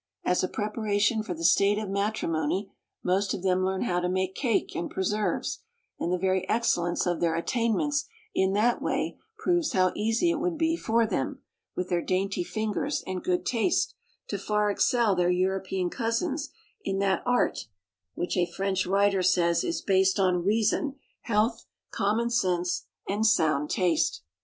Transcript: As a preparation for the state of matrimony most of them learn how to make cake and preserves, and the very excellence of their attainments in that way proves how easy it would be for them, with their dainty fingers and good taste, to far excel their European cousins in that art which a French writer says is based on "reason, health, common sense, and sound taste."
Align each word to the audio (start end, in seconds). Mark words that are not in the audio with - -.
As 0.25 0.43
a 0.43 0.47
preparation 0.47 1.21
for 1.21 1.35
the 1.35 1.43
state 1.43 1.77
of 1.77 1.87
matrimony 1.87 2.71
most 3.03 3.35
of 3.35 3.43
them 3.43 3.63
learn 3.63 3.83
how 3.83 3.99
to 3.99 4.09
make 4.09 4.33
cake 4.33 4.75
and 4.75 4.89
preserves, 4.89 5.59
and 5.99 6.11
the 6.11 6.17
very 6.17 6.49
excellence 6.49 7.05
of 7.05 7.19
their 7.19 7.35
attainments 7.35 8.05
in 8.33 8.53
that 8.53 8.81
way 8.81 9.19
proves 9.37 9.73
how 9.73 9.91
easy 9.93 10.31
it 10.31 10.39
would 10.39 10.57
be 10.57 10.75
for 10.75 11.05
them, 11.05 11.43
with 11.75 11.89
their 11.89 12.01
dainty 12.01 12.43
fingers 12.43 13.03
and 13.05 13.23
good 13.23 13.45
taste, 13.45 13.93
to 14.29 14.39
far 14.39 14.71
excel 14.71 15.13
their 15.15 15.29
European 15.29 15.91
cousins 15.91 16.49
in 16.83 16.97
that 16.97 17.21
art 17.23 17.67
which 18.15 18.35
a 18.35 18.47
French 18.51 18.87
writer 18.87 19.21
says 19.21 19.63
is 19.63 19.83
based 19.83 20.19
on 20.19 20.43
"reason, 20.43 20.95
health, 21.25 21.67
common 21.91 22.31
sense, 22.31 22.87
and 23.07 23.23
sound 23.27 23.69
taste." 23.69 24.23